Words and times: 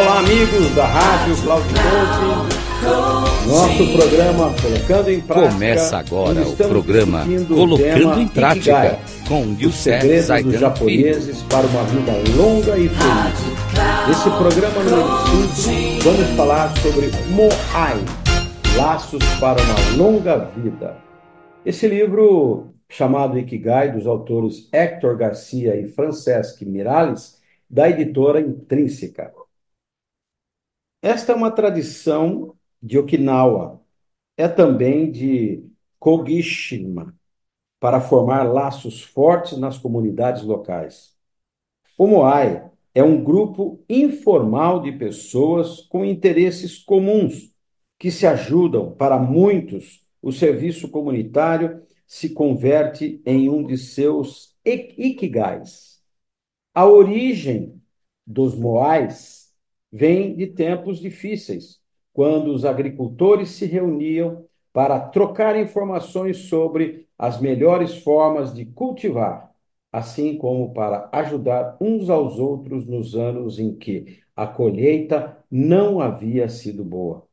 Olá, 0.00 0.20
amigos 0.20 0.70
da 0.76 0.86
Rádio 0.86 1.36
Cloud 1.42 1.66
Coaching. 1.74 3.48
Nosso 3.48 3.92
programa 3.96 4.54
Colocando 4.62 5.10
em 5.10 5.20
Prática. 5.20 5.50
Começa 5.50 5.98
agora 5.98 6.48
o 6.48 6.56
programa 6.56 7.26
Colocando 7.48 8.20
em 8.20 8.28
Prática 8.28 8.96
com 9.26 9.42
os 9.42 9.60
Youssef 9.60 10.00
segredos 10.00 10.18
dos 10.18 10.26
Zaidan 10.26 10.50
Filho. 10.50 10.60
japoneses 10.60 11.42
para 11.42 11.66
uma 11.66 11.82
vida 11.82 12.12
longa 12.36 12.78
e 12.78 12.88
feliz. 12.88 14.06
Nesse 14.06 14.30
programa 14.30 14.84
número 14.84 15.48
5, 15.56 16.04
vamos 16.04 16.28
falar 16.36 16.76
sobre 16.76 17.10
Moai, 17.30 17.98
Laços 18.76 19.24
para 19.40 19.60
uma 19.60 19.96
Longa 19.96 20.48
Vida. 20.56 20.96
Esse 21.66 21.88
livro, 21.88 22.68
chamado 22.88 23.36
Ikigai, 23.36 23.90
dos 23.90 24.06
autores 24.06 24.68
Hector 24.72 25.16
Garcia 25.16 25.74
e 25.74 25.88
Francesc 25.88 26.64
Miralles, 26.64 27.38
da 27.68 27.90
editora 27.90 28.40
Intrínseca. 28.40 29.37
Esta 31.00 31.32
é 31.32 31.34
uma 31.34 31.50
tradição 31.50 32.56
de 32.82 32.98
Okinawa, 32.98 33.80
é 34.36 34.48
também 34.48 35.10
de 35.10 35.64
Kogishima, 35.98 37.14
para 37.78 38.00
formar 38.00 38.42
laços 38.42 39.02
fortes 39.02 39.56
nas 39.58 39.78
comunidades 39.78 40.42
locais. 40.42 41.16
O 41.96 42.06
Moai 42.06 42.68
é 42.94 43.02
um 43.02 43.22
grupo 43.22 43.84
informal 43.88 44.80
de 44.80 44.90
pessoas 44.90 45.82
com 45.82 46.04
interesses 46.04 46.78
comuns 46.78 47.52
que 47.96 48.10
se 48.10 48.26
ajudam. 48.26 48.92
Para 48.92 49.18
muitos, 49.18 50.04
o 50.20 50.32
serviço 50.32 50.88
comunitário 50.88 51.80
se 52.06 52.30
converte 52.30 53.22
em 53.24 53.48
um 53.48 53.64
de 53.64 53.78
seus 53.78 54.56
ikigais. 54.64 56.00
A 56.74 56.86
origem 56.86 57.80
dos 58.26 58.56
Moais 58.56 59.47
vem 59.90 60.34
de 60.34 60.46
tempos 60.46 61.00
difíceis, 61.00 61.80
quando 62.12 62.52
os 62.52 62.64
agricultores 62.64 63.50
se 63.50 63.66
reuniam 63.66 64.44
para 64.72 65.00
trocar 65.00 65.58
informações 65.58 66.36
sobre 66.48 67.06
as 67.18 67.40
melhores 67.40 67.96
formas 68.02 68.54
de 68.54 68.64
cultivar, 68.64 69.52
assim 69.92 70.36
como 70.36 70.72
para 70.72 71.08
ajudar 71.12 71.76
uns 71.80 72.10
aos 72.10 72.38
outros 72.38 72.86
nos 72.86 73.14
anos 73.14 73.58
em 73.58 73.74
que 73.74 74.20
a 74.36 74.46
colheita 74.46 75.36
não 75.50 76.00
havia 76.00 76.48
sido 76.48 76.84
boa. 76.84 77.26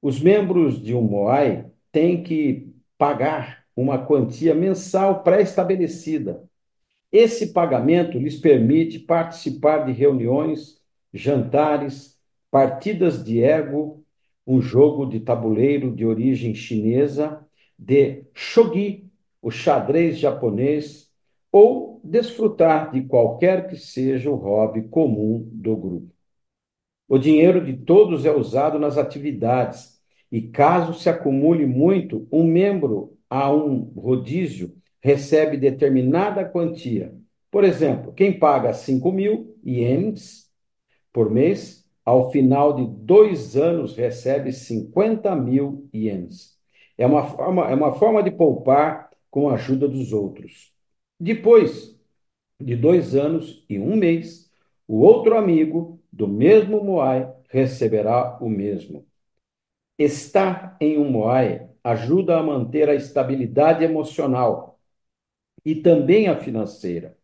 Os 0.00 0.20
membros 0.20 0.82
de 0.82 0.94
um 0.94 1.02
Moai 1.02 1.70
têm 1.92 2.22
que 2.22 2.72
pagar 2.96 3.64
uma 3.76 4.06
quantia 4.06 4.54
mensal 4.54 5.22
pré-estabelecida. 5.22 6.42
Esse 7.12 7.52
pagamento 7.52 8.18
lhes 8.18 8.36
permite 8.36 8.98
participar 8.98 9.84
de 9.84 9.92
reuniões 9.92 10.79
jantares, 11.12 12.18
partidas 12.50 13.22
de 13.24 13.42
ego, 13.42 14.04
um 14.46 14.60
jogo 14.60 15.06
de 15.06 15.20
tabuleiro 15.20 15.94
de 15.94 16.04
origem 16.04 16.54
chinesa, 16.54 17.44
de 17.78 18.24
shogi, 18.34 19.10
o 19.40 19.50
xadrez 19.50 20.18
japonês, 20.18 21.10
ou 21.52 22.00
desfrutar 22.04 22.92
de 22.92 23.02
qualquer 23.02 23.68
que 23.68 23.76
seja 23.76 24.30
o 24.30 24.34
hobby 24.34 24.82
comum 24.88 25.48
do 25.52 25.76
grupo. 25.76 26.14
O 27.08 27.18
dinheiro 27.18 27.64
de 27.64 27.76
todos 27.76 28.24
é 28.24 28.30
usado 28.30 28.78
nas 28.78 28.96
atividades, 28.96 30.00
e 30.30 30.42
caso 30.42 30.94
se 30.94 31.08
acumule 31.08 31.66
muito, 31.66 32.28
um 32.30 32.44
membro 32.44 33.16
a 33.28 33.52
um 33.52 33.92
rodízio 33.96 34.74
recebe 35.00 35.56
determinada 35.56 36.44
quantia. 36.44 37.14
Por 37.50 37.64
exemplo, 37.64 38.12
quem 38.12 38.38
paga 38.38 38.72
5 38.72 39.10
mil 39.10 39.56
ienes 39.64 40.49
por 41.12 41.30
mês, 41.30 41.86
ao 42.04 42.30
final 42.30 42.74
de 42.74 42.86
dois 42.86 43.56
anos 43.56 43.96
recebe 43.96 44.52
50 44.52 45.34
mil 45.36 45.88
ienes. 45.94 46.58
É 46.98 47.06
uma 47.06 47.24
forma, 47.24 47.70
é 47.70 47.74
uma 47.74 47.92
forma 47.94 48.22
de 48.22 48.30
poupar 48.30 49.10
com 49.30 49.48
a 49.48 49.54
ajuda 49.54 49.88
dos 49.88 50.12
outros. 50.12 50.72
Depois 51.18 51.98
de 52.60 52.76
dois 52.76 53.14
anos 53.14 53.64
e 53.68 53.78
um 53.78 53.96
mês, 53.96 54.50
o 54.86 55.00
outro 55.00 55.36
amigo 55.36 56.00
do 56.12 56.28
mesmo 56.28 56.82
Moai 56.84 57.32
receberá 57.48 58.38
o 58.40 58.48
mesmo. 58.48 59.06
Estar 59.98 60.76
em 60.80 60.98
um 60.98 61.10
Moai 61.10 61.68
ajuda 61.84 62.38
a 62.38 62.42
manter 62.42 62.88
a 62.88 62.94
estabilidade 62.94 63.84
emocional 63.84 64.80
e 65.64 65.76
também 65.76 66.28
a 66.28 66.36
financeira. 66.38 67.18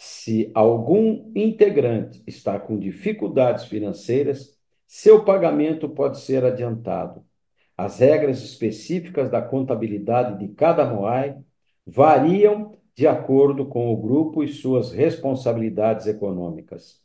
Se 0.00 0.52
algum 0.54 1.32
integrante 1.34 2.22
está 2.24 2.56
com 2.60 2.78
dificuldades 2.78 3.64
financeiras, 3.64 4.56
seu 4.86 5.24
pagamento 5.24 5.88
pode 5.88 6.20
ser 6.20 6.44
adiantado. 6.44 7.24
As 7.76 7.98
regras 7.98 8.40
específicas 8.40 9.28
da 9.28 9.42
contabilidade 9.42 10.38
de 10.38 10.54
cada 10.54 10.84
Moai 10.84 11.36
variam 11.84 12.78
de 12.94 13.08
acordo 13.08 13.66
com 13.66 13.92
o 13.92 13.96
grupo 13.96 14.44
e 14.44 14.46
suas 14.46 14.92
responsabilidades 14.92 16.06
econômicas. 16.06 17.02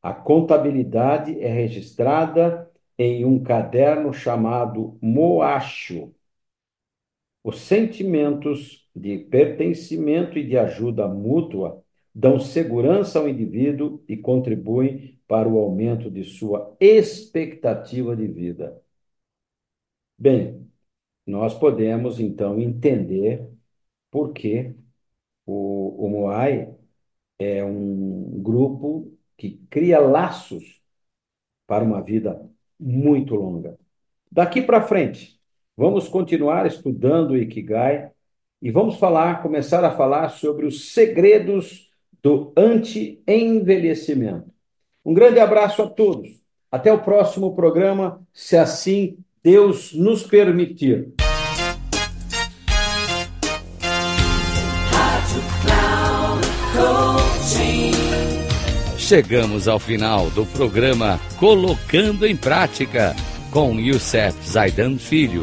A 0.00 0.14
contabilidade 0.14 1.38
é 1.38 1.48
registrada 1.48 2.70
em 2.96 3.26
um 3.26 3.42
caderno 3.42 4.10
chamado 4.10 4.98
Moacho. 5.02 6.14
Os 7.44 7.60
sentimentos 7.60 8.88
de 8.96 9.18
pertencimento 9.18 10.38
e 10.38 10.46
de 10.46 10.56
ajuda 10.56 11.06
mútua 11.06 11.81
dão 12.14 12.38
segurança 12.38 13.18
ao 13.18 13.28
indivíduo 13.28 14.02
e 14.08 14.16
contribuem 14.16 15.18
para 15.26 15.48
o 15.48 15.58
aumento 15.58 16.10
de 16.10 16.24
sua 16.24 16.76
expectativa 16.80 18.14
de 18.14 18.26
vida. 18.26 18.80
Bem, 20.18 20.70
nós 21.26 21.54
podemos 21.54 22.20
então 22.20 22.58
entender 22.60 23.48
por 24.10 24.32
que 24.32 24.74
o, 25.46 26.06
o 26.06 26.08
Moai 26.10 26.74
é 27.38 27.64
um 27.64 28.40
grupo 28.42 29.12
que 29.36 29.60
cria 29.70 29.98
laços 30.00 30.82
para 31.66 31.84
uma 31.84 32.02
vida 32.02 32.48
muito 32.78 33.34
longa. 33.34 33.78
Daqui 34.30 34.62
para 34.62 34.82
frente, 34.82 35.40
vamos 35.76 36.08
continuar 36.08 36.66
estudando 36.66 37.32
o 37.32 37.36
Ikigai 37.36 38.12
e 38.60 38.70
vamos 38.70 38.96
falar, 38.96 39.42
começar 39.42 39.84
a 39.84 39.96
falar 39.96 40.28
sobre 40.30 40.66
os 40.66 40.92
segredos 40.92 41.91
do 42.22 42.52
anti-envelhecimento. 42.56 44.50
Um 45.04 45.12
grande 45.12 45.40
abraço 45.40 45.82
a 45.82 45.88
todos. 45.88 46.40
Até 46.70 46.92
o 46.92 47.02
próximo 47.02 47.54
programa, 47.54 48.22
se 48.32 48.56
assim 48.56 49.18
Deus 49.42 49.92
nos 49.92 50.22
permitir. 50.22 51.12
Chegamos 58.96 59.68
ao 59.68 59.78
final 59.78 60.30
do 60.30 60.46
programa 60.46 61.20
Colocando 61.38 62.26
em 62.26 62.34
Prática 62.34 63.14
com 63.50 63.78
Youssef 63.78 64.48
Zaidan 64.48 64.96
Filho. 64.96 65.42